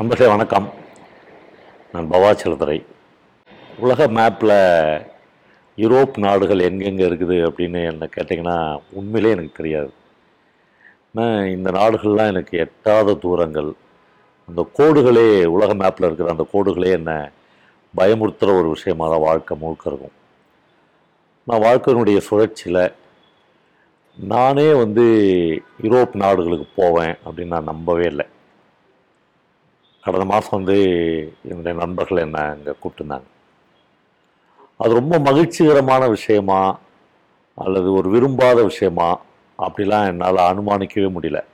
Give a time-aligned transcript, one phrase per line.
[0.00, 0.66] நண்பர்களே வணக்கம்.
[1.92, 2.76] நான் பவாச்சலதுரை
[3.84, 4.52] உலக மேப்பில்
[5.82, 8.54] யூரோப் நாடுகள் எங்கெங்கே இருக்குது அப்படின்னு என்னை கேட்டிங்கன்னா
[9.00, 9.90] உண்மையிலே எனக்கு தெரியாது.
[11.18, 13.70] நான் இந்த நாடுகள்லாம் எனக்கு எட்டாத தூரங்கள்.
[14.48, 15.26] அந்த கோடுகளே
[15.56, 17.18] உலக மேப்பில் இருக்கிற அந்த கோடுகளே என்னை
[17.94, 20.16] பயமுறுத்துகிற ஒரு விஷயமாக தான் வாழ்க்கை முழுக்க இருக்கும்
[21.46, 22.84] நான் வாழ்க்கையினுடைய சுழற்சியில்
[24.18, 25.06] நானே வந்து
[25.86, 28.28] யூரோப் நாடுகளுக்கு போவேன் அப்படின்னு நான் நம்பவே இல்லை.
[30.04, 30.76] கடந்த மாதம் வந்து
[31.48, 33.28] என்னுடைய நண்பர்கள் என்னை அங்கே கூப்பிட்டுருந்தாங்க.
[34.76, 36.78] அது ரொம்ப மகிழ்ச்சிகரமான விஷயமா
[37.54, 39.20] அல்லது ஒரு விரும்பாத விஷயமா?
[39.58, 41.44] அப்படிலாம் என்னால் அனுமானிக்கவே முடியல.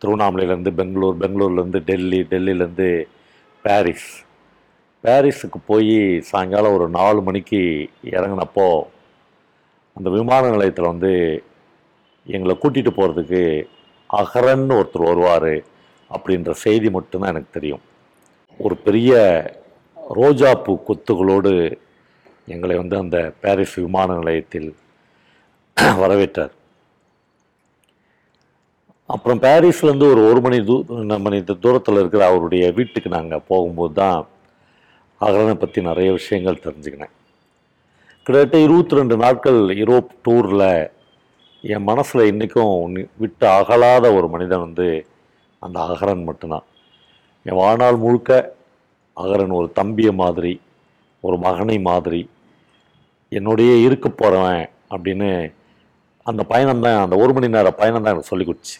[0.00, 3.04] திருவண்ணாமலையிலேருந்து பெங்களூர் பெங்களூர்லேருந்து டெல்லி டெல்லியிலேருந்து
[3.62, 4.10] பாரிஸ்.
[5.04, 8.82] பாரிஸுக்கு போய் சாயங்காலம் ஒரு நாலு மணிக்கு இறங்கினப்போ
[9.96, 11.12] அந்த விமான நிலையத்தில் வந்து
[12.24, 13.42] எங்களை கூட்டிகிட்டு போகிறதுக்கு
[14.16, 15.52] அகரன்னு ஒருத்தர் வருவார்.
[16.10, 17.82] அப்படின்ற செய்தி மட்டும்தான் எனக்கு தெரியும்.
[18.60, 19.12] ஒரு பெரிய
[20.14, 21.52] ரோஜாப்பூ கொத்துகளோடு
[22.46, 24.70] எங்களை வந்து அந்த பாரிஸ் விமான நிலையத்தில்
[26.02, 26.54] வரவேற்றார்.
[29.10, 30.76] அப்புறம் பாரிஸ்லேருந்து ஒரு ஒரு மணி தூ
[31.26, 34.20] மணி தூரத்தில் இருக்கிற அவருடைய வீட்டுக்கு நாங்கள் போகும்போது தான்
[35.20, 37.14] அகலனை பற்றி நிறைய விஷயங்கள் தெரிஞ்சுக்கினேன்.
[38.26, 40.68] கிட்டத்தட்ட இருபத்தி ரெண்டு நாட்கள் யூரோப் டூரில்
[41.64, 44.88] என் மனசில் இன்றைக்கும் விட்டு அகலாத ஒரு மனிதன் வந்து
[45.62, 46.66] அந்த அகரன் மட்டும்தான்.
[47.46, 48.56] என் வாழ்நாள் முழுக்க
[49.16, 50.60] அகரன் ஒரு தம்பியை மாதிரி
[51.20, 52.20] ஒரு மகனை மாதிரி
[53.28, 55.30] என்னுடைய இருக்க போகிறவன் அப்படின்னு
[56.22, 58.76] அந்த பயணம் தான் அந்த ஒரு மணி நேர பயணம் தான் எனக்கு சொல்லி கொடுச்சு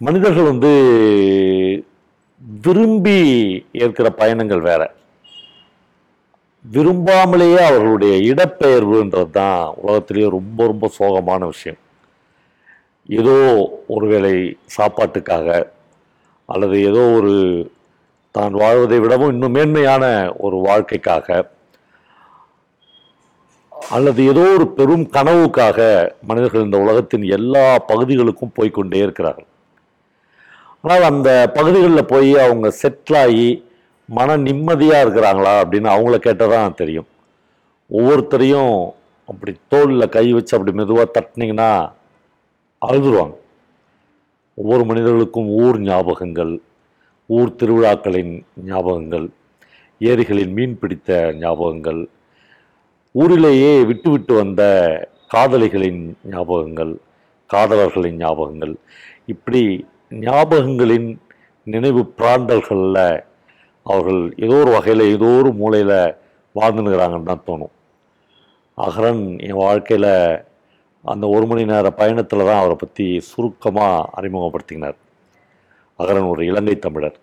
[0.00, 0.70] மனிதர்கள் வந்து
[2.64, 3.18] விரும்பி
[3.72, 4.82] ஏற்கிற பயணங்கள் வேற.
[6.64, 11.80] விரும்பாமலேயே அவர்களுடைய இடப்பெயர்வுன்றது தான் உலகத்திலேயே ரொம்ப ரொம்ப சோகமான விஷயம்.
[13.08, 13.36] ஏதோ
[13.94, 14.34] ஒருவேளை
[14.76, 15.48] சாப்பாட்டுக்காக
[16.48, 17.34] அல்லது ஏதோ ஒரு
[18.34, 20.04] தான் வாழ்வதை விடவும் இன்னும் மேன்மையான
[20.46, 21.28] ஒரு வாழ்க்கைக்காக
[23.94, 25.78] அல்லது ஏதோ ஒரு பெரும் கனவுக்காக
[26.28, 29.48] மனிதர்கள் இந்த உலகத்தின் எல்லா பகுதிகளுக்கும் போய்க்கொண்டே இருக்கிறார்கள்.
[30.84, 33.48] ஆனால் அந்த பகுதிகளில் போய் அவங்க செட்டில் ஆகி
[34.08, 37.08] மன நிம்மதியாக இருக்கிறாங்களா அப்படின்னு அவங்கள கேட்டால் தான் தெரியும்.
[37.90, 38.74] ஒவ்வொருத்தரையும்
[39.30, 41.70] அப்படி தோளில் கை வச்சு அப்படி மெதுவாக தட்டினீங்கன்னா
[42.82, 43.36] அழுதுருவாங்க.
[44.58, 46.52] ஒவ்வொரு மனிதர்களுக்கும் ஊர் ஞாபகங்கள்
[47.28, 48.34] ஊர் திருவிழாக்களின்
[48.66, 49.26] ஞாபகங்கள்
[50.00, 52.00] ஏரிகளில் மீன் பிடித்த ஞாபகங்கள்
[53.14, 54.62] ஊரிலேயே விட்டுவிட்டு வந்த
[55.34, 56.00] காதலிகளின்
[56.30, 56.92] ஞாபகங்கள்
[57.50, 58.74] காதலர்களின் ஞாபகங்கள்.
[59.26, 59.62] இப்படி
[60.26, 61.08] ஞாபகங்களின்
[61.66, 63.22] நினைவு பிராண்டல்களில்
[63.86, 65.98] அவர்கள் ஏதோ ஒரு வகையில் ஏதோ ஒரு மூலையில்
[66.56, 67.74] வாழ்ந்துனுக்கிறாங்கன்னு தான் தோணும்.
[68.78, 70.10] அகரன் என் வாழ்க்கையில்
[71.12, 74.96] அந்த ஒரு மணி நேர பயணத்தில் தான் அவரை பற்றி சுருக்கமாக அறிமுகப்படுத்தினார்.
[75.98, 77.18] அகரன் ஒரு இலங்கை தமிழர்.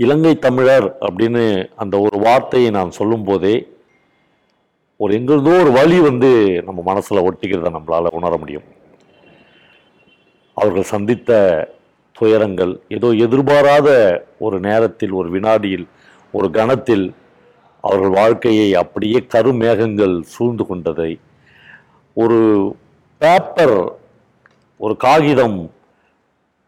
[0.00, 1.44] இலங்கை தமிழர் அப்படின்னு
[1.82, 3.54] அந்த ஒரு வார்த்தையை நான் சொல்லும்போதே
[5.00, 6.30] ஒரு எங்கிருந்தோ ஒரு வழி வந்து
[6.64, 8.66] நம்ம மனசில் ஒட்டிக்கிறத நம்மளால் உணர முடியும்.
[10.56, 11.30] அவர்கள் சந்தித்த
[12.16, 13.88] துயரங்கள் ஏதோ எதிர்பாராத
[14.38, 15.86] ஒரு நேரத்தில் ஒரு வினாடியில்
[16.34, 17.06] ஒரு கணத்தில்
[17.84, 21.10] அவர்கள் வாழ்க்கையை அப்படியே கருமேகங்கள் சூழ்ந்து கொண்டதை
[22.16, 22.38] ஒரு
[23.18, 23.78] பேப்பர்
[24.80, 25.58] ஒரு காகிதம்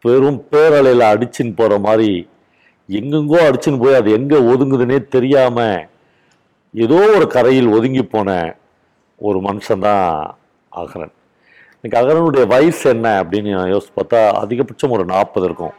[0.05, 2.11] பெரும் பேரலையில் அடிச்சுன்னு போகிற மாதிரி
[2.89, 5.87] எங்கெங்கோ அடிச்சுன்னு போய் அது எங்கே ஒதுங்குதுன்னே தெரியாமல்
[6.73, 8.57] ஏதோ ஒரு கரையில் ஒதுங்கி போன
[9.19, 10.05] ஒரு மனுஷன்தான்
[10.71, 11.13] அகரன்.
[11.77, 15.75] இன்னைக்கு அகரனுடைய வயசு என்ன அப்படின்னு நான் யோசிச்சு பார்த்தா அதிகபட்சம் ஒரு நாற்பது இருக்கும்.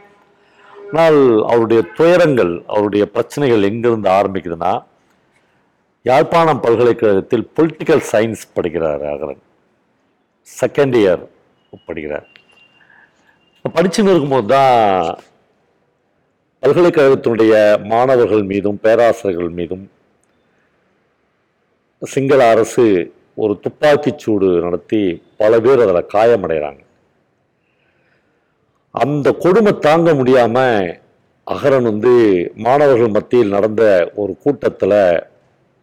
[0.91, 4.73] ஆனால் அவருடைய துயரங்கள் அவருடைய பிரச்சனைகள் எங்கிருந்து ஆரம்பிக்குதுன்னா
[6.03, 9.43] யாழ்ப்பாணம் பல்கலைக்கழகத்தில் பொலிட்டிக்கல் சயின்ஸ் படிக்கிறார் அகரன்.
[10.49, 11.23] செகண்ட் இயர்
[11.89, 12.27] படிக்கிறார்.
[13.77, 14.77] படிச்சுன்னு இருக்கும்போது தான்
[16.63, 17.55] பல்கலைக்கழகத்தினுடைய
[17.93, 19.85] மாணவர்கள் மீதும் பேராசிரியர்கள் மீதும்
[22.03, 22.85] சிங்கள அரசு
[23.43, 25.01] ஒரு துப்பாக்கிச் சூடு நடத்தி
[25.41, 26.81] பல பேர் அதில் காயமடைகிறாங்க.
[28.95, 30.89] அந்த கொடுமை தாங்க முடியாமல்
[31.47, 32.13] அகரன் வந்து
[32.67, 33.83] மாணவர்கள் மத்தியில் நடந்த
[34.23, 35.01] ஒரு கூட்டத்தில்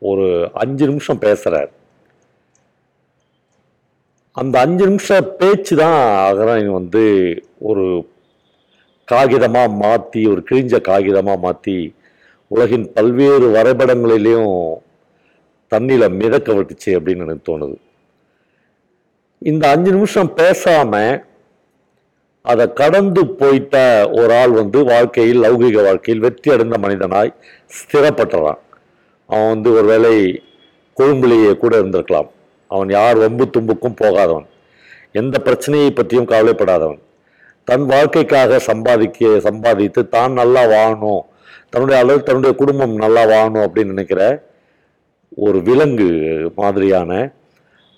[0.02, 0.26] ஒரு
[0.64, 1.72] அஞ்சு நிமிஷம் பேசுகிறார்
[4.38, 6.00] அந்த அஞ்சு நிமிஷம் பேச்சு தான்
[6.30, 7.04] அதெல்லாம் வந்து
[7.70, 7.86] ஒரு
[9.08, 11.76] காகிதமாக மாற்றி ஒரு கிழிஞ்ச காகிதமாக மாற்றி
[12.52, 14.52] உலகின் பல்வேறு வரைபடங்களிலையும்
[15.72, 17.78] தண்ணியில் மிதக்க விட்டுச்சு அப்படின்னு எனக்கு தோணுது.
[19.42, 21.16] இந்த அஞ்சு நிமிஷம் பேசாமல்
[22.46, 23.76] அதை கடந்து போயிட்ட
[24.20, 27.36] ஒரு ஆள் வந்து வாழ்க்கையில் லௌகிக வாழ்க்கையில் வெற்றி அடைந்த மனிதனாய்
[27.78, 28.62] ஸ்திரப்பட்டுறான்
[29.30, 30.16] அவன் வந்து ஒருவேளை
[30.98, 32.30] கொழும்புலேயே கூட இருந்திருக்கலாம்.
[32.72, 34.48] அவன் யார் வம்பு தும்புக்கும் போகாதவன்.
[35.22, 37.02] எந்த பிரச்சனையை பற்றியும் கவலைப்படாதவன்.
[37.68, 41.24] தன் வாழ்க்கைக்காக சம்பாதிக்க சம்பாதித்து தான் நல்லா வாழணும்.
[41.72, 44.22] தன்னுடைய அளவு தன்னுடைய குடும்பம் நல்லா வாழணும் அப்படின்னு நினைக்கிற
[45.46, 46.10] ஒரு விலங்கு
[46.60, 47.12] மாதிரியான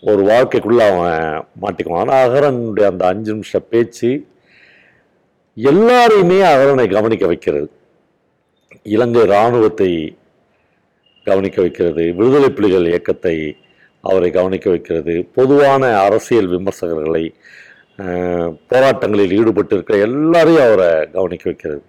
[0.04, 2.04] ஒரு வாழ்க்கைக்குள்ளே அவன் மாட்டிக்குவான்.
[2.04, 4.10] ஆனால் அகரனுடைய அந்த அஞ்சு நிமிஷ பேச்சு
[5.58, 7.70] எல்லாரையுமே அகரனை கவனிக்க வைக்கிறது.
[8.96, 9.92] இலங்கை இராணுவத்தை
[11.28, 12.04] கவனிக்க வைக்கிறது.
[12.18, 13.36] விடுதலை புலிகள் இயக்கத்தை
[14.04, 15.14] அவரை கவனிக்க வைக்கிறது.
[15.38, 17.24] பொதுவான அரசியல் விமர்சகர்களை
[18.72, 21.82] போராட்டங்களில் ஈடுபட்டு இருக்கிற எல்லாரையும் அவரை கவனிக்க வைக்கிறது.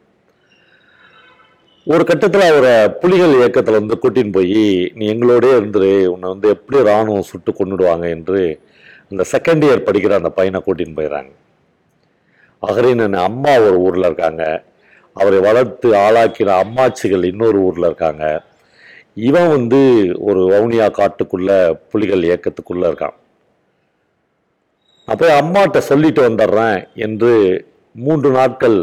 [1.86, 2.72] ஒரு கட்டத்தில் அவரை
[3.02, 4.62] புலிகள் இயக்கத்தில் வந்து கூட்டின்னு போய்
[4.94, 8.40] நீ எங்களோடயே இருந்துரு உன்னை வந்து எப்படி இராணுவம் சுட்டு கொண்டுடுவாங்க என்று
[9.10, 11.32] அந்த செகண்ட் இயர் படிக்கிற அந்த பையனை கூட்டின்னு போயிடுறாங்க
[12.62, 14.44] அகரின் அம்மா ஒரு ஊரில் இருக்காங்க.
[15.16, 18.24] அவரை வளர்த்து ஆளாக்கின அம்மாச்சிகள் இன்னொரு ஊரில் இருக்காங்க.
[19.26, 19.80] இவன் வந்து
[20.28, 21.50] ஒரு வவுனியா காட்டுக்குள்ள
[21.90, 23.16] புலிகள் இயக்கத்துக்குள்ளே இருக்கான்.
[25.12, 27.32] அப்போ அம்மாட்ட சொல்லிட்டு வந்துடுறேன் என்று
[28.04, 28.78] மூன்று நாட்கள்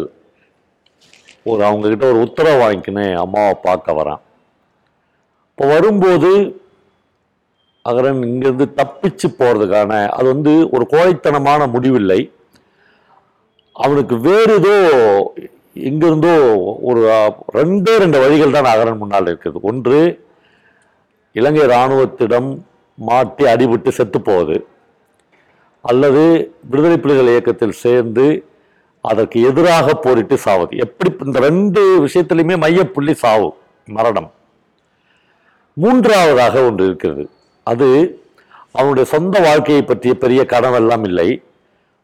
[1.52, 4.22] ஒரு அவங்கக்கிட்ட ஒரு உத்தரவு வாங்கிக்கினேன் அம்மாவை பார்க்க வரான்.
[5.50, 6.32] இப்போ வரும்போது
[7.90, 12.22] அகரன் இங்கேருந்து தப்பிச்சு போகிறதுக்கான அது வந்து ஒரு கோழைத்தனமான முடிவில்லை.
[13.84, 14.76] அவனுக்கு வேறு ஏதோ
[15.90, 16.34] எங்கிருந்தோ
[16.90, 17.02] ஒரு
[17.60, 19.60] ரெண்டே ரெண்டு வழிகள் தான் அகரன் முன்னால் இருக்குது.
[19.70, 20.00] ஒன்று
[21.38, 22.50] இலங்கை இராணுவத்திடம்
[22.96, 24.58] மாட்டி அடிபட்டு செத்து போகுது
[25.82, 26.22] அல்லது
[26.70, 28.26] விடுதலை புலிகள் இயக்கத்தில் சேர்ந்து
[29.02, 30.74] அதற்கு எதிராக போரிட்டு சாவது.
[30.86, 33.50] எப்படி இந்த ரெண்டு விஷயத்திலையுமே மையப்புள்ளி சாவு
[33.86, 34.30] மரணம்.
[35.74, 37.30] மூன்றாவதாக ஒன்று இருக்கிறது.
[37.64, 37.88] அது
[38.72, 41.30] அவனுடைய சொந்த வாழ்க்கையை பற்றிய பெரிய கனவெல்லாம் இல்லை.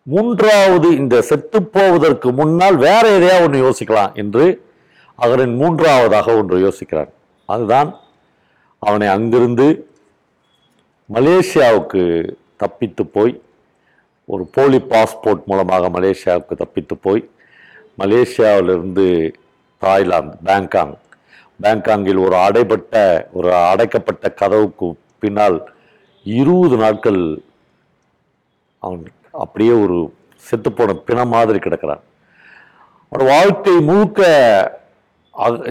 [0.04, 4.46] மூன்றாவது இந்த செத்து போவதற்கு முன்னால் வேற எதையா ஒன்று யோசிக்கலாம் என்று
[5.16, 7.12] அவரின் மூன்றாவதாக ஒன்று யோசிக்கிறான்.
[7.46, 7.92] அதுதான்
[8.86, 9.66] அவனை அங்கிருந்து
[11.14, 12.04] மலேசியாவுக்கு
[12.58, 13.42] தப்பித்து போய்
[14.26, 17.30] ஒரு போலி பாஸ்போர்ட் மூலமாக மலேசியாவுக்கு தப்பித்து போய்
[17.98, 19.34] மலேசியாவிலிருந்து
[19.80, 20.94] தாய்லாந்து பேங்காங்.
[21.64, 24.88] பேங்காங்கில் ஒரு அடைபட்ட ஒரு அடைக்கப்பட்ட கதவுக்கு
[25.20, 25.58] பின்னால்
[26.24, 27.42] இருபது நாட்கள்
[28.80, 30.14] அவன் அப்படியே ஒரு
[30.48, 32.04] செத்துப்போன பிணம் மாதிரி கிடக்கிறான்.
[33.12, 34.22] அவனோட வாழ்க்கை முழுக்க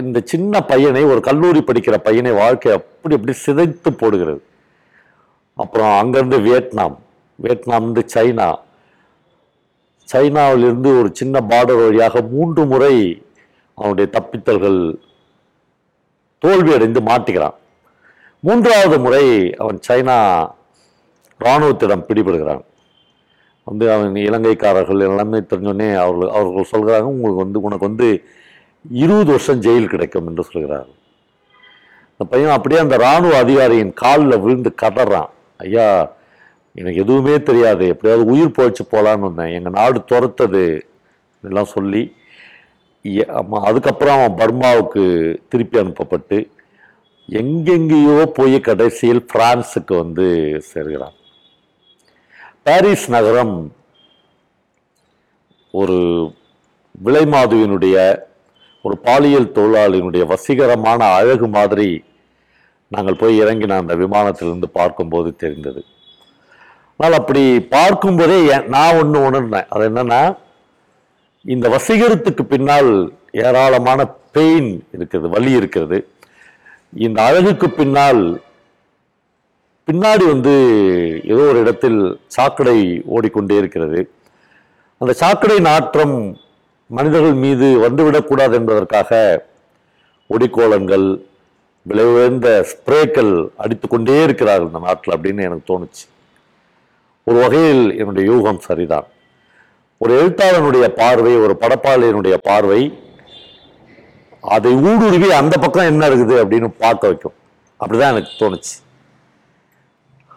[0.01, 4.41] இந்த சின்ன பையனை ஒரு கல்லூரி படிக்கிற பையனை வாழ்க்கை அப்படி அப்படி சிதைத்து போடுகிறது.
[5.57, 6.95] அப்புறம் அங்கேருந்து வியட்நாம்.
[7.43, 8.49] வியட்நாம்ந்து சைனா.
[10.13, 12.95] சைனாவிலிருந்து ஒரு சின்ன பார்டர் வழியாக மூன்று முறை
[13.77, 14.79] அவனுடைய தப்பித்தல்கள்
[16.41, 17.57] தோல்வியடைந்து மாட்டிக்கிறான்
[18.43, 19.25] மூன்றாவது முறை
[19.57, 20.17] அவன் சைனா
[21.39, 22.63] இராணுவத்திடம் பிடிபடுகிறான்.
[23.67, 28.07] வந்து அவன் இலங்கைக்காரர்கள் எல்லாமே தெரிஞ்சோடனே அவர்கள் அவர்கள் சொல்கிறாங்க உங்களுக்கு வந்து உனக்கு வந்து
[28.89, 30.89] இருபது வருஷம் ஜெயில் கிடைக்கும் என்று சொல்கிறார்
[32.11, 35.29] அந்த பையன் அப்படியே அந்த இராணுவ அதிகாரியின் காலில் விழுந்து கதறான்.
[35.57, 35.85] ஐயா
[36.75, 37.87] எனக்கு எதுவுமே தெரியாது.
[37.87, 39.53] எப்படியாவது உயிர் போயிடுச்சு போகலான்னு வந்தேன்.
[39.57, 40.63] எங்கள் நாடு துரத்தது
[41.39, 42.03] இதெல்லாம் சொல்லி
[43.69, 45.03] அதுக்கப்புறம் அவன் பர்மாவுக்கு
[45.49, 46.37] திருப்பி அனுப்பப்பட்டு
[47.29, 50.27] எங்கெங்கேயோ போய் கடைசியில் பிரான்ஸுக்கு வந்து
[50.73, 51.15] சேர்கிறான்.
[52.63, 53.55] பாரிஸ் நகரம்
[55.71, 55.97] ஒரு
[57.05, 57.97] விலைமாதுவினுடைய
[58.85, 61.89] ஒரு பாலியல் தொழிலாளியினுடைய வசீகரமான அழகு மாதிரி
[62.95, 65.81] நாங்கள் போய் இறங்கின அந்த விமானத்திலிருந்து பார்க்கும்போது தெரிந்தது.
[66.99, 67.43] ஆனால் அப்படி
[67.75, 68.39] பார்க்கும்போதே
[68.75, 69.69] நான் ஒன்று உணர்ந்தேன்.
[69.73, 70.21] அது என்னென்னா
[71.45, 72.91] இந்த வசீகரத்துக்கு பின்னால்
[73.45, 74.01] ஏராளமான
[74.37, 75.97] பெயின் இருக்கிறது வலி இருக்கிறது
[77.05, 78.23] இந்த அழகுக்கு பின்னால்
[79.87, 80.53] பின்னாடி வந்து
[81.33, 81.99] ஏதோ ஒரு இடத்தில்
[82.35, 82.77] சாக்கடை
[83.15, 83.99] ஓடிக்கொண்டே இருக்கிறது.
[85.01, 86.15] அந்த சாக்கடை நாற்றம்
[86.97, 89.11] மனிதர்கள் மீது வந்துவிடக்கூடாது என்பதற்காக
[90.29, 91.05] ஒடிக்கோளங்கள்
[91.89, 93.31] விலை உயர்ந்த ஸ்ப்ரேக்கள்
[93.63, 96.03] அடித்துக்கொண்டே இருக்கிறார்கள் இந்த நாட்டில் அப்படின்னு எனக்கு தோணுச்சு.
[97.27, 99.07] ஒரு வகையில் என்னுடைய யூகம் சரிதான்.
[99.97, 102.81] ஒரு எழுத்தாளனுடைய பார்வை ஒரு படப்பாளியனுடைய பார்வை
[104.55, 107.35] அதை ஊடுருவி அந்த பக்கம் என்ன இருக்குது அப்படின்னு பார்க்க வைக்கும்.
[107.81, 108.75] அப்படிதான் எனக்கு தோணுச்சு.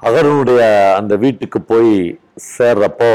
[0.07, 0.61] அகரனுடைய
[1.01, 1.95] அந்த வீட்டுக்கு போய்
[2.57, 3.13] சேர்றப்போ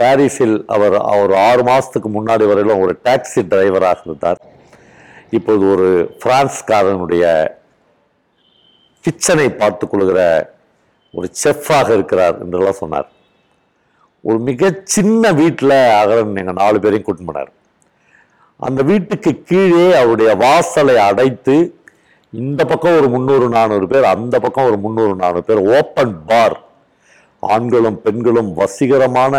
[0.00, 4.40] பாரிஸில் அவர் அவர் ஆறு மாதத்துக்கு முன்னாடி வரையிலும் ஒரு டாக்ஸி டிரைவராக இருந்தார்.
[5.38, 5.88] இப்போது ஒரு
[6.22, 7.24] பிரான்ஸ்காரனுடைய
[9.04, 10.20] கிச்சனை பார்த்து கொள்கிற
[11.14, 13.08] ஒரு செஃப்பாக இருக்கிறார் என்றெல்லாம் சொன்னார்.
[14.24, 17.50] ஒரு மிக சின்ன வீட்டில் அகரன் எங்கள் நாலு பேரையும் கூட்டிட்டு போனார்.
[18.60, 21.54] அந்த வீட்டுக்கு கீழே அவருடைய வாசலை அடைத்து
[22.32, 26.56] இந்த பக்கம் ஒரு முந்நூறு நானூறு பேர் அந்த பக்கம் ஒரு முந்நூறு நானூறு பேர் ஓப்பன் பார்
[27.42, 29.34] ஆண்களும் பெண்களும் வசீகரமான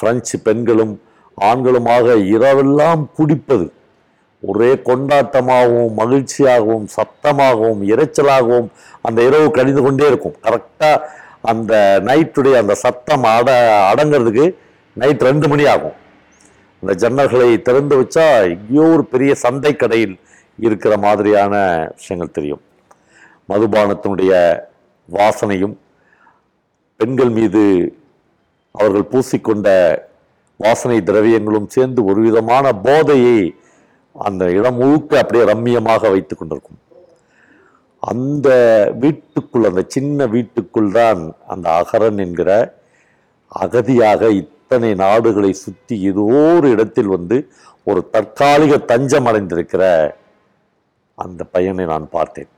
[0.00, 0.94] பிரெஞ்சு பெண்களும்
[1.38, 3.66] ஆண்களுமாக இரவெல்லாம் குடிப்பது
[4.50, 8.68] ஒரே கொண்டாட்டமாகவும் மகிழ்ச்சியாகவும் சத்தமாகவும் இரைச்சலாகவும்
[9.06, 10.36] அந்த இரவு கழிந்து கொண்டே இருக்கும்.
[10.46, 11.04] கரெக்டாக
[11.50, 11.72] அந்த
[12.08, 13.50] நைட்டுடைய அந்த சத்தம் அட
[13.90, 14.46] அடங்கிறதுக்கு
[15.02, 15.96] நைட் ரெண்டு மணி ஆகும்.
[16.82, 20.16] அந்த ஜன்னல்களை திறந்து வச்சா எங்கேயோ ஒரு பெரிய சந்தை கடையில்
[20.66, 21.54] இருக்கிற மாதிரியான
[21.98, 22.62] விஷயங்கள் தெரியும்.
[23.50, 24.32] மதுபானத்தினுடைய
[25.08, 25.76] வாசனையும்
[27.00, 27.62] பெண்கள் மீது
[28.74, 29.68] அவர்கள் பூசிக்கொண்ட
[30.60, 33.38] வாசனை திரவியங்களும் சேர்ந்து ஒரு விதமான போதையை
[34.16, 36.80] அந்த இடம் முழுக்க அப்படியே ரம்மியமாக வைத்து கொண்டிருக்கும்.
[38.02, 38.48] அந்த
[39.02, 41.22] வீட்டுக்குள் அந்த சின்ன வீட்டுக்குள் தான்
[41.52, 42.50] அந்த அகரன் என்கிற
[43.52, 47.36] அகதியாக இத்தனை நாடுகளை சுற்றி ஏதோ ஒரு இடத்தில் வந்து
[47.90, 49.84] ஒரு தற்காலிக தஞ்சம் அடைந்திருக்கிற
[51.18, 52.50] அந்த பையனை நான் பார்த்தேன்.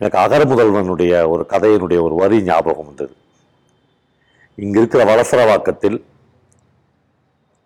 [0.00, 3.14] எனக்கு அகர முதல்வனுடைய ஒரு கதையினுடைய ஒரு வரி ஞாபகம் வந்தது.
[4.64, 5.98] இங்க இருக்கிற வலசரவாக்கத்தில்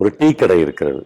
[0.00, 1.02] ஒரு டீ கடை இருக்கிறது.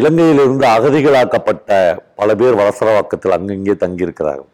[0.00, 1.70] இலங்கையிலிருந்து அகதிகளாக்கப்பட்ட
[2.18, 4.50] பல பேர் வலசரவாக்கத்தில் அங்கங்கே தங்கியிருக்கிறார்கள்.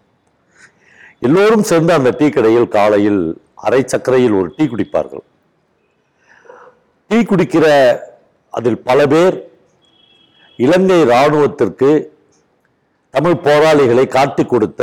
[1.27, 3.21] எல்லோரும் சேர்ந்து அந்த டீ கடையில் காலையில்
[3.67, 5.25] அரை சக்கரையில் ஒரு டீ குடிப்பார்கள்.
[7.09, 7.67] டீ குடிக்கிற
[8.59, 9.37] அதில் பல பேர்
[10.65, 11.91] இலங்கை இராணுவத்திற்கு
[13.15, 14.83] தமிழ் போராளிகளை காட்டி கொடுத்த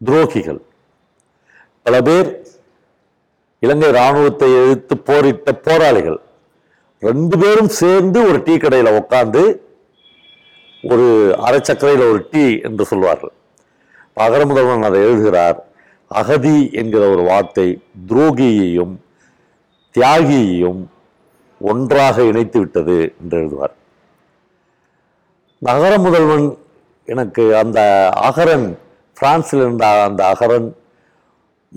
[0.00, 0.60] துரோகிகள்.
[1.86, 2.28] பல பேர்
[3.62, 6.20] இலங்கை இராணுவத்தை எதிர்த்து போரிட்ட போராளிகள்
[7.02, 9.42] ரெண்டு பேரும் சேர்ந்து ஒரு டீ கடையில் உட்காந்து
[10.84, 11.06] ஒரு
[11.46, 13.32] அரை சக்கரையில் ஒரு டீ என்று சொல்வார்கள்.
[14.14, 15.58] அகர முதல்வன் அதை எழுதுகிறார்
[16.10, 17.66] அகதி என்கிற ஒரு வார்த்தை
[18.10, 18.94] துரோகியையும்
[19.94, 20.80] தியாகியையும்
[21.60, 23.74] ஒன்றாக இணைத்து விட்டது என்று எழுதுவார்.
[25.58, 26.46] நகர முதல்வன்
[27.08, 27.80] எனக்கு அந்த
[28.28, 28.68] அகரன்
[29.16, 30.68] பிரான்சில் இருந்த அந்த அகரன்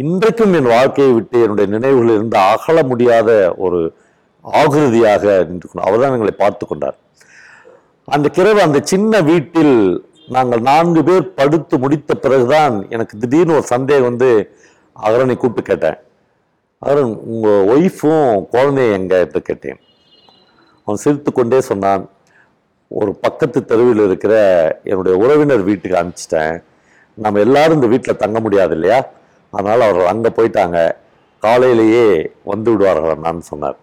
[0.01, 3.29] இன்றைக்கும் என் வாழ்க்கையை விட்டு என்னுடைய நினைவுகளில் இருந்து அகல முடியாத
[3.65, 3.79] ஒரு
[4.45, 6.97] ஆகிருதியாக நின்று கொண்டு அவர்தான் எங்களை பார்த்து கொண்டார்.
[8.07, 9.75] அந்த கிரவு அந்த சின்ன வீட்டில்
[10.37, 14.31] நாங்கள் நான்கு பேர் படுத்து முடித்த பிறகுதான் எனக்கு திடீர்னு ஒரு சந்தேகம் வந்து
[14.95, 15.99] அகரனை கூப்பிட்டு கேட்டேன்.
[16.81, 19.79] அகரன் உங்கள் ஒய்ஃபும் குழந்தைய எங்கே என்று கேட்டேன்.
[20.87, 22.03] அவன் சிரித்து கொண்டே சொன்னான்
[22.91, 24.35] ஒரு பக்கத்து தெருவில் இருக்கிற
[24.91, 26.55] என்னுடைய உறவினர் வீட்டுக்கு அனுப்பிச்சிட்டேன்.
[27.25, 29.01] நம்ம எல்லாரும் இந்த வீட்டில் தங்க முடியாது இல்லையா?
[29.57, 30.77] அதனால் அவர்கள் அங்கே போயிட்டாங்க.
[31.43, 32.05] காலையிலேயே
[32.51, 33.77] வந்து விடுவார்கள் அண்ணான்னு சொன்னார்.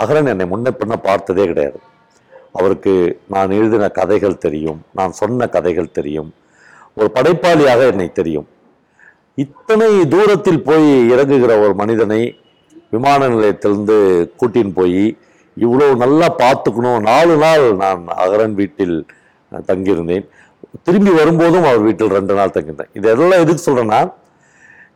[0.00, 1.78] அகரன் என்னை முன்ன பின்ன பார்த்ததே கிடையாது.
[2.58, 2.92] அவருக்கு
[3.34, 6.30] நான் எழுதின கதைகள் தெரியும் நான் சொன்ன கதைகள் தெரியும்
[6.98, 8.46] ஒரு படைப்பாளியாக என்னை தெரியும்.
[9.42, 12.20] இத்தனை தூரத்தில் போய் இறங்குகிற ஒரு மனிதனை
[12.94, 13.96] விமான நிலையத்திலிருந்து
[14.40, 15.04] கூட்டின்னு போய்
[15.56, 17.00] இவ்வளோ நல்லா பார்த்துக்கணும்.
[17.10, 18.96] நாலு நாள் நான் அகரன் வீட்டில்
[19.70, 20.26] தங்கியிருந்தேன்.
[20.86, 22.92] திரும்பி வரும்போதும் அவர் வீட்டில் ரெண்டு நாள் தங்கியிருந்தேன்.
[23.00, 24.00] இதெல்லாம் எதுக்கு சொல்கிறேன்னா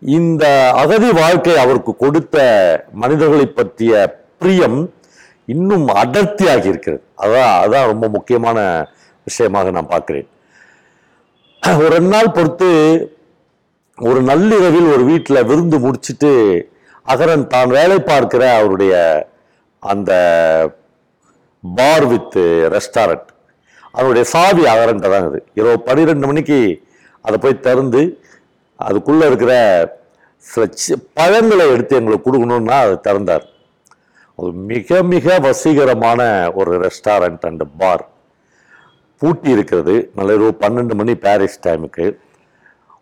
[0.03, 0.45] இந்த
[0.81, 2.37] அகதி வாழ்க்கை அவருக்கு கொடுத்த
[3.03, 3.93] மனிதர்களை பற்றிய
[4.38, 4.79] பிரியம்
[5.49, 7.03] இன்னும் அடர்த்தியாகி இருக்கிறது.
[7.25, 8.59] அதான் அதான் ரொம்ப முக்கியமான
[9.26, 10.29] விஷயமாக நான் பார்க்கிறேன்.
[11.62, 12.71] ஒரு ரெண்டு நாள் பொறுத்து
[13.99, 16.33] ஒரு நள்ளிரவில் ஒரு வீட்டில் விருந்து முடிச்சிட்டு
[17.07, 18.95] அகரன் தான் வேலை பார்க்கிற அவருடைய
[19.83, 20.12] அந்த
[21.65, 22.37] பார் வித்
[22.75, 23.31] ரெஸ்டாரண்ட்
[23.95, 26.59] அதனுடைய சாவி அகரன்ட்ட தான் இது இரவு பன்னிரெண்டு மணிக்கு
[27.25, 28.03] அதை போய் திறந்து
[28.76, 29.52] அதுக்குள்ளே இருக்கிற
[30.38, 33.47] சில பழங்களை எடுத்து எங்களுக்கு கொடுக்கணுன்னா அதை திறந்தார்.
[34.40, 36.21] ஒரு மிக மிக வசீகரமான
[36.61, 38.04] ஒரு ரெஸ்டாரண்ட் அண்ட் பார்
[39.21, 39.95] பூட்டி இருக்கிறது.
[40.16, 42.06] நள்ளிரவு பன்னெண்டு மணி பாரிஸ் டைமுக்கு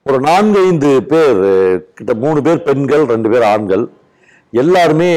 [0.06, 1.42] ஒரு நான்கு ஐந்து பேர்
[1.96, 3.84] கிட்ட மூணு பேர் பெண்கள் ரெண்டு பேர் ஆண்கள்.
[4.62, 5.12] எல்லாருமே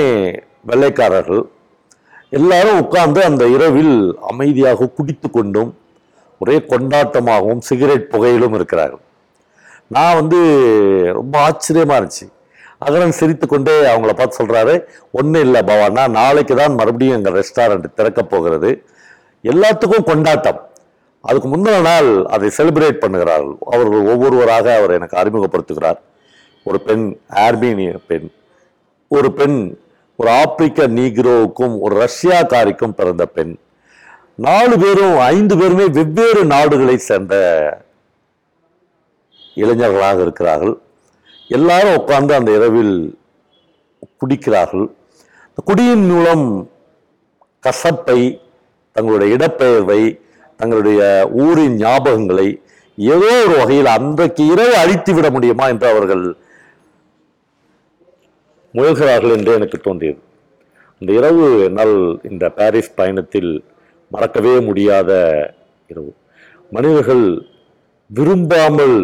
[0.70, 1.44] வெள்ளைக்காரர்கள்.
[2.40, 3.98] எல்லாரும் உட்கார்ந்து அந்த இரவில்
[4.32, 5.72] அமைதியாக குடித்து கொண்டும்
[6.40, 9.04] ஒரே கொண்டாட்டமாகவும் சிகரெட் புகையிலும் இருக்கிறார்கள்.
[9.90, 10.40] நான் வந்து
[11.14, 12.26] ரொம்ப ஆச்சரியமா இருந்துச்சு.
[12.80, 18.24] அகரன் சிரித்து கொண்டே அவங்கள பார்த்து சொல்கிறாரு ஒன்றும் இல்லை பவானா நாளைக்கு தான் மறுபடியும் எங்கள் ரெஸ்டாரண்ட் திறக்க
[18.24, 18.84] போகிறது.
[19.44, 20.60] எல்லாத்துக்கும் கொண்டாட்டம்.
[21.22, 26.00] அதுக்கு முந்தின நாள் அதை செலிப்ரேட் பண்ணுகிறார்கள் அவர்கள் ஒவ்வொருவராக அவர் எனக்கு அறிமுகப்படுத்துகிறார்.
[26.64, 28.32] ஒரு பெண் ஆர்மீனிய பெண்.
[29.08, 29.78] ஒரு பெண்
[30.16, 33.58] ஒரு ஆப்பிரிக்க நீக்ரோவுக்கும் ஒரு ரஷ்யாக்காரிக்கும் பிறந்த பெண்.
[34.36, 37.36] நாலு பேரும் ஐந்து பேருமே வெவ்வேறு நாடுகளை சேர்ந்த
[39.62, 40.76] இளைஞர்களாக இருக்கிறார்கள்.
[41.58, 42.96] எல்லாரும் உட்கார்ந்து அந்த இரவில்
[44.22, 44.86] குடிக்கிறார்கள்.
[45.50, 46.46] இந்த குடியின் மூலம்
[47.64, 48.20] கசப்பை
[48.96, 50.02] தங்களுடைய இடப்பெயர்வை
[50.60, 51.02] தங்களுடைய
[51.44, 52.48] ஊரின் ஞாபகங்களை
[52.98, 56.24] ஏதோ ஒரு வகையில் அன்றைக்கு இரவு அழித்து விட முடியுமா என்று அவர்கள்
[58.78, 60.20] முயல்கிறார்கள் என்று எனக்கு தோன்றியது.
[61.02, 61.96] அந்த இரவு என்னால்
[62.30, 63.52] இந்த பாரிஸ் பயணத்தில்
[64.14, 65.12] மறக்கவே முடியாத
[65.92, 66.12] இரவு.
[66.76, 67.26] மனிதர்கள்
[68.18, 68.98] விரும்பாமல்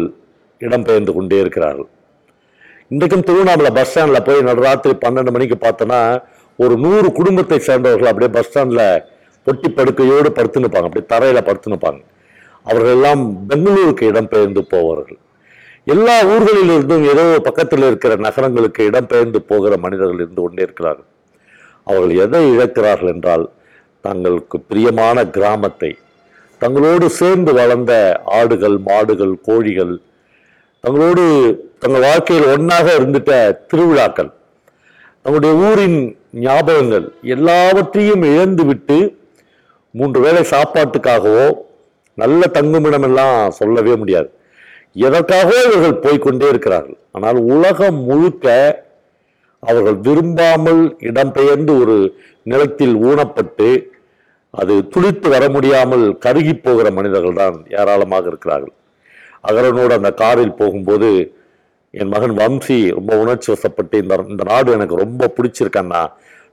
[0.60, 1.88] இடம்பெயர்ந்து கொண்டே இருக்கிறார்கள்.
[2.90, 6.00] இன்றைக்கும் திருவண்ணாமலை பஸ் ஸ்டாண்டில் போய் நடுராத்திரி பன்னெண்டு மணிக்கு பார்த்தோன்னா
[6.58, 8.86] ஒரு நூறு குடும்பத்தை சேர்ந்தவர்கள் அப்படியே பஸ் ஸ்டாண்டில்
[9.46, 11.98] பொட்டி படுக்கையோடு படுத்துன்னுப்பாங்க அப்படியே தரையில் படுத்து
[12.66, 15.18] அவர்கள் எல்லாம் பெங்களூருக்கு இடம்பெயர்ந்து போவார்கள்.
[15.86, 21.08] எல்லா ஊர்களிலிருந்தும் ஏதோ பக்கத்தில் இருக்கிற நகரங்களுக்கு இடம்பெயர்ந்து போகிற மனிதர்கள் இருந்து கொண்டே இருக்கிறார்கள்.
[21.86, 23.44] அவர்கள் எதை இழக்கிறார்கள் என்றால்
[24.04, 25.90] தங்களுக்கு பிரியமான கிராமத்தை
[26.60, 27.92] தங்களோடு சேர்ந்து வளர்ந்த
[28.38, 29.94] ஆடுகள் மாடுகள் கோழிகள்
[30.84, 31.22] தங்களோடு
[31.82, 33.32] தங்கள் வாழ்க்கையில் ஒன்றாக இருந்துட்ட
[33.70, 34.30] திருவிழாக்கள்
[35.24, 35.98] தங்களுடைய ஊரின்
[36.46, 38.98] ஞாபகங்கள் எல்லாவற்றையும் இழந்துவிட்டு
[39.94, 41.46] மூன்று வேளை சாப்பாட்டுக்காகவோ
[42.22, 44.28] நல்ல தங்குமிடமெல்லாம் சொல்லவே முடியாது.
[45.06, 46.98] எதற்காகவோ இவர்கள் போய்க்கொண்டே இருக்கிறார்கள்.
[47.16, 48.46] ஆனால் உலகம் முழுக்க
[49.62, 51.96] அவர்கள் விரும்பாமல் இடம்பெயர்ந்து ஒரு
[52.52, 53.68] நிலத்தில் ஊனப்பட்டு
[54.60, 58.74] அது துளித்து வர முடியாமல் கருகி போகிற மனிதர்கள் தான் ஏராளமாக இருக்கிறார்கள்.
[59.44, 61.10] அகரனோடு அந்த காரில் போகும்போது
[61.94, 66.02] என் மகன் வம்சி ரொம்ப உணர்ச்சி வசப்பட்டு இந்த இந்த நாடு எனக்கு ரொம்ப பிடிச்சிருக்கண்ணா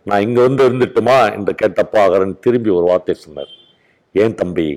[0.08, 3.52] நான் இங்கே வந்து இருந்துட்டுமா என்று கேட்டப்பா அகரன் திரும்பி ஒரு வார்த்தை சொன்னார்.
[4.16, 4.68] ஏன் தம்பி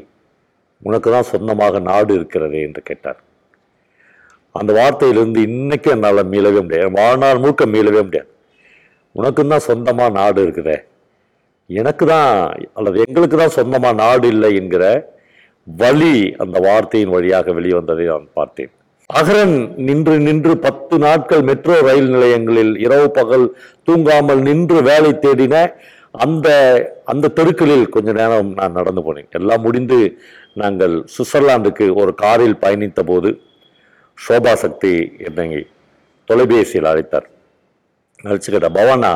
[0.82, 3.20] உனக்கு தான் சொந்தமாக நாடு இருக்கிறதே என்று கேட்டார்.
[4.54, 6.90] அந்த வார்த்தையிலிருந்து இன்னைக்கு என்னால் மீளவே முடியாது.
[6.98, 8.28] வாழ்நாள் முழுக்க மீளவே முடியாது.
[9.16, 10.76] உனக்கும் தான் சொந்தமாக நாடு இருக்குதே.
[11.70, 12.30] எனக்கு தான்
[12.78, 14.84] அல்லது எங்களுக்கு தான் சொந்தமாக நாடு இல்லை என்கிற
[15.66, 18.72] வழி அந்த வார்த்தையின் வழியாக வெளிவந்ததை நான் பார்த்தேன்.
[19.10, 19.56] அகரன்
[19.86, 23.46] நின்று நின்று பத்து நாட்கள் மெட்ரோ ரயில் நிலையங்களில் இரவு பகல்
[23.88, 25.56] தூங்காமல் நின்று வேலை தேடின
[26.24, 26.48] அந்த
[27.12, 29.28] அந்த தெருக்களில் கொஞ்ச நேரம் நான் நடந்து போனேன்.
[29.38, 29.98] எல்லாம் முடிந்து
[30.62, 33.30] நாங்கள் சுவிட்சர்லாந்துக்கு ஒரு காரில் பயணித்த போது
[34.18, 34.94] சோபா சக்தி
[35.28, 35.48] என்னை
[36.28, 37.26] தொலைபேசியில் அழைத்தார்.
[38.24, 39.12] அழைச்சு கேட்டார் பவானா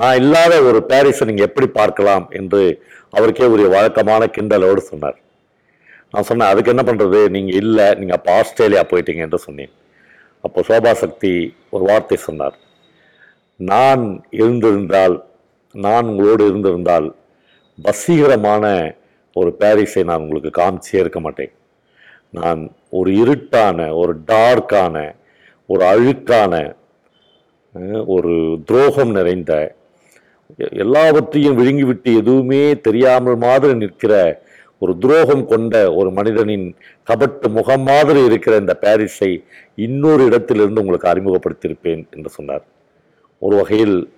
[0.00, 2.24] நான் இல்லாத ஒரு பாரிஸை நீங்கள் எப்படி பார்க்கலாம்?
[2.38, 2.62] என்று
[3.16, 5.18] அவருக்கே ஒரு வழக்கமான கிண்டலோடு சொன்னார்.
[6.12, 9.72] நான் சொன்னேன் அதுக்கு என்ன பண்ணுறது நீங்கள் இல்லை நீங்கள் அப்போ ஆஸ்திரேலியா போயிட்டீங்க என்று சொன்னேன்.
[10.46, 11.32] அப்போ சோபா சக்தி
[11.74, 12.56] ஒரு வார்த்தை சொன்னார்.
[13.60, 14.04] நான்
[14.40, 15.16] இருந்திருந்தால்
[15.74, 17.08] நான் உங்களோடு இருந்திருந்தால்
[17.86, 18.64] வசீகரமான
[19.36, 21.52] ஒரு பாரிஸை நான் உங்களுக்கு காமிச்சே இருக்க மாட்டேன்.
[22.38, 22.60] நான்
[22.98, 24.96] ஒரு இருட்டான ஒரு டார்க்கான
[25.72, 26.54] ஒரு அழுக்கான
[28.14, 28.34] ஒரு
[28.68, 29.52] துரோகம் நிறைந்த
[30.84, 34.14] எல்லாவற்றையும் விழுங்கிவிட்டு எதுவுமே தெரியாமல் மாதிரி நிற்கிற
[34.78, 36.76] ஒரு துரோகம் கொண்ட ஒரு மனிதனின்
[37.10, 42.64] கபட்டு முகம் மாதிரி இருக்கிற இந்த பாரிஸை இன்னொரு இடத்திலிருந்து உங்களுக்கு அறிமுகப்படுத்தியிருப்பேன் என்று சொன்னார்.
[43.38, 44.12] ஒரு வகையில்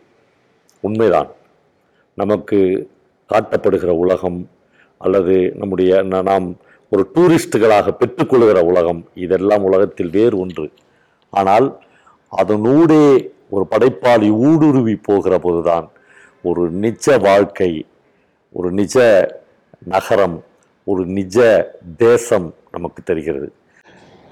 [0.80, 1.30] உண்மைதான்.
[2.14, 2.90] நமக்கு
[3.30, 4.48] காட்டப்படுகிற உலகம்
[4.98, 6.56] அல்லது நம்முடைய நாம்
[6.90, 10.72] ஒரு டூரிஸ்டுகளாக பெற்றுக்கொள்கிற உலகம் இதெல்லாம் உலகத்தில் வேறு ஒன்று.
[11.30, 11.80] ஆனால்
[12.36, 15.90] அதனூடே ஒரு படைப்பாளி ஊடுருவி போகிற போதுதான்
[16.42, 17.86] ஒரு நிஜ வாழ்க்கை
[18.52, 18.96] ஒரு நிஜ
[19.84, 20.44] நகரம்
[20.92, 21.38] ஒரு நிஜ
[22.04, 23.48] தேசம் நமக்கு தெரிகிறது.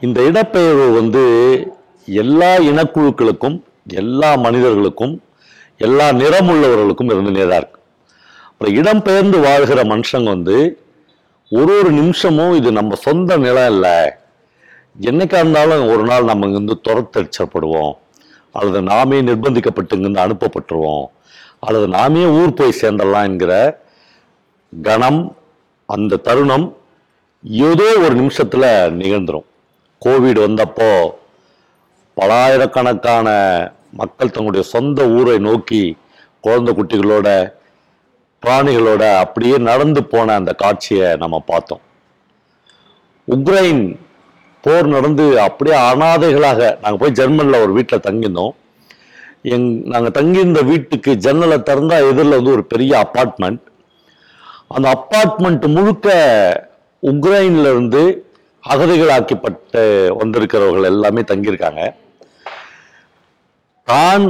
[0.06, 1.22] இந்த இடப்பெயர்வு வந்து
[2.24, 3.56] எல்லா இனக்குழுக்களுக்கும்
[4.02, 5.14] எல்லா மனிதர்களுக்கும்
[5.86, 7.80] எல்லா நிறமுள்ளவர்களுக்கும் இருந்துனே தான் இருக்கு
[8.50, 10.56] அப்புறம் இடம்பெயர்ந்து வாழ்கிற மனுஷங்க வந்து
[11.52, 13.98] ஒரு ஒரு நிமிஷமும் இது நம்ம சொந்த நிலம் இல்லை.
[15.08, 17.94] என்னைக்கா இருந்தாலும் ஒரு நாள் நம்ம இங்கிருந்து துரத்தடிச்சப்படுவோம்
[18.54, 21.06] அல்லது நாமே நிர்பந்திக்கப்பட்டு இங்கிருந்து அனுப்பப்பட்டுருவோம்.
[21.66, 23.52] அல்லது நாமே ஊர் போய் சேர்ந்துடலாம் என்கிற
[24.72, 25.20] கணம்
[25.88, 26.66] அந்த தருணம்
[27.68, 28.68] ஏதோ ஒரு நிமிஷத்தில்
[29.00, 29.46] நிகழ்ந்துடும்
[30.02, 30.90] கோவிட் வந்தப்போ
[32.16, 33.28] பலாயிரக்கணக்கான
[33.90, 35.82] மக்கள் தங்களுடைய சொந்த ஊரை நோக்கி
[36.40, 37.28] குழந்தை குட்டிகளோட
[38.42, 41.80] பிராணிகளோட அப்படியே நடந்து போன அந்த காட்சியை நம்ம பார்த்தோம்.
[43.28, 43.82] உக்ரைன்
[44.64, 48.54] போர் நடந்து அப்படியே அனாதைகளாக நாங்கள் போய் ஜெர்மனில் ஒரு வீட்டில் தங்கியிருந்தோம்.
[49.54, 53.62] எங் நாங்கள் தங்கியிருந்த வீட்டுக்கு ஜன்னலை திறந்தால் எதிரில் வந்து ஒரு பெரிய அப்பார்ட்மெண்ட்
[54.76, 56.08] அந்த அப்பார்ட்மெண்ட் முழுக்க
[57.02, 58.02] உக்ரைன்ல இருந்து
[58.64, 59.82] அகதிகளாக்கப்பட்டு
[60.20, 61.82] வந்திருக்கிறவர்கள் எல்லாமே தங்கியிருக்காங்க.
[63.88, 64.24] தான்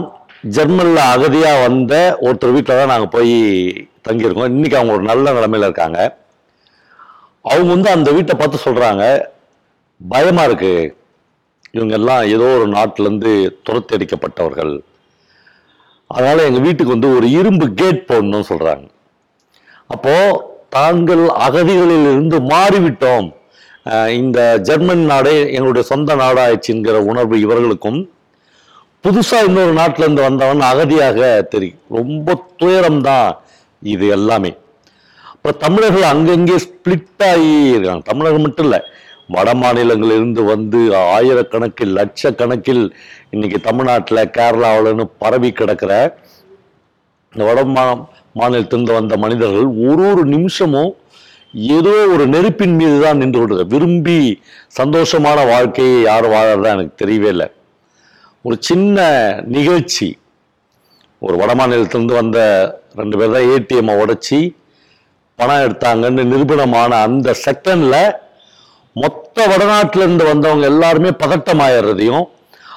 [0.57, 1.95] ஜெர்மனில் அகதியாக வந்த
[2.27, 3.35] ஒருத்தர் வீட்டில் தான் நாங்கள் போய்
[4.09, 4.53] தங்கியிருக்கோம்.
[4.55, 5.99] இன்றைக்கி அவங்க ஒரு நல்ல நிலமையில் இருக்காங்க.
[7.53, 9.05] அவங்க வந்து அந்த வீட்டை பார்த்து சொல்கிறாங்க
[10.01, 10.93] பயமாக இருக்குது
[11.77, 13.33] இவங்கெல்லாம் ஏதோ ஒரு நாட்டிலேருந்து
[13.67, 14.75] துரத்தடிக்கப்பட்டவர்கள்
[16.11, 18.87] அதனால் எங்கள் வீட்டுக்கு வந்து ஒரு இரும்பு கேட் போடணும்னு சொல்கிறாங்க
[19.91, 20.15] அப்போ
[20.77, 23.29] தாங்கள் அகதிகளில் இருந்து மாறிவிட்டோம்
[24.21, 28.01] இந்த ஜெர்மன் நாடே எங்களுடைய சொந்த நாடாயிடுச்சுங்கிற உணர்வு இவர்களுக்கும்.
[29.05, 31.19] புதுசாக இன்னொரு நாட்டிலேருந்து வந்தவன் அகதியாக
[31.53, 33.29] தெரியும் ரொம்ப துயரம் தான்
[33.83, 34.51] இது எல்லாமே.
[35.33, 38.05] அப்புறம் தமிழர்கள் அங்கங்கே ஸ்பிளிட் ஆகி இருக்காங்க.
[38.11, 38.81] தமிழர்கள் மட்டும் இல்லை
[39.35, 40.79] வட மாநிலங்களிலிருந்து வந்து
[41.17, 42.85] ஆயிரக்கணக்கில் லட்சக்கணக்கில்
[43.35, 45.93] இன்னைக்கு தமிழ்நாட்டில் கேரளாவில்னு பரவி கிடக்கிற
[47.35, 47.85] இந்த வட மா
[48.39, 50.93] மாநிலத்திலிருந்து வந்த மனிதர்கள் ஒரு ஒரு நிமிஷமும்
[51.77, 54.19] ஏதோ ஒரு நெருப்பின் மீது தான் நின்று கொண்டது விரும்பி
[54.81, 57.47] சந்தோஷமான வாழ்க்கையை யார் வாழறதா எனக்கு தெரியவே இல்லை.
[58.45, 58.99] ஒரு சின்ன
[59.57, 60.09] நிகழ்ச்சி.
[61.23, 62.39] ஒரு வட மாநிலத்திலிருந்து வந்த
[62.95, 64.39] ரெண்டு பேர் தான் ஏடிஎம்மை உடச்சி
[65.39, 68.01] பணம் எடுத்தாங்கன்னு நிரூபணமான அந்த செகண்டில்
[68.97, 72.25] மொத்த வடநாட்டிலேருந்து வந்தவங்க எல்லாருமே பதட்டமாயிடுறதையும்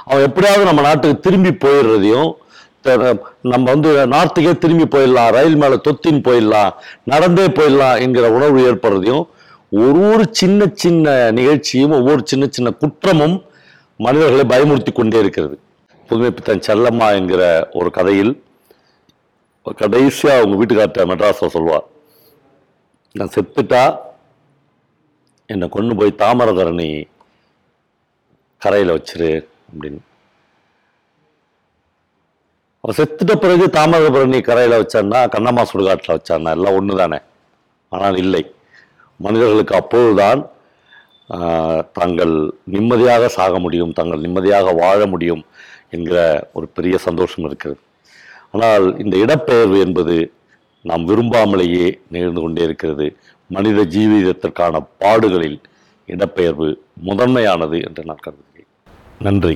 [0.06, 2.30] அவன் எப்படியாவது நம்ம நாட்டுக்கு திரும்பி போயிடுறதையும்
[3.41, 6.72] நம்ம வந்து நார்த்துக்கே திரும்பி போயிடலாம் ரயில் மேலே தொத்தின்னு போயிடலாம்
[7.06, 9.26] நடந்தே போயிடலாம் என்கிற உணர்வு ஏற்படுறதையும்
[9.70, 13.46] ஒரு ஒரு சின்ன சின்ன நிகழ்ச்சியும் ஒவ்வொரு சின்ன சின்ன குற்றமும்
[13.98, 15.60] மனிதர்களை பயமுறுத்தி கொண்டே இருக்கிறது.
[16.10, 18.44] புதுமை பித்தன் செல்லம்மா என்கிற ஒரு கதையில்
[19.78, 21.86] கடைசியாக அவங்க வீட்டுக்கார்ட்ட மெட்ராஸில் சொல்வார்
[23.13, 23.98] நான் செத்துட்டா
[25.46, 27.08] என்னை கொண்டு போய் தாமரதரணி
[28.58, 30.02] கரையில் வச்சிரு அப்படின்னு.
[32.84, 37.20] அவன் செத்துட்ட பிறகு தாமிரபரணி கரையில் வச்சான்னா கண்ணம்மா சுடுகாட்டில் வச்சான்னா எல்லாம் ஒன்று தானே
[37.96, 38.44] ஆனால் இல்லை.
[39.20, 40.41] மனிதர்களுக்கு அப்பொழுதுதான்
[41.32, 42.34] தங்கள் தாங்கள்
[42.74, 45.44] நிம்மதியாக சாக முடியும் தாங்கள் நிம்மதியாக வாழ முடியும்
[45.96, 46.17] என்கிற
[46.58, 47.82] ஒரு பெரிய சந்தோஷம் இருக்கிறது.
[48.56, 50.15] ஆனால் இந்த இடப்பெயர்வு என்பது
[50.89, 53.08] நாம் விரும்பாமலேயே நிகழ்ந்து கொண்டே இருக்கிறது.
[53.56, 55.60] மனித ஜீவிதத்திற்கான பாடுகளில்
[56.08, 56.70] இடப்பெயர்வு
[57.10, 58.70] முதன்மையானது என்று நான் கருதுகிறேன்.
[59.28, 59.56] நன்றி.